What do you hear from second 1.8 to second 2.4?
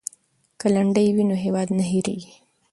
هیریږي.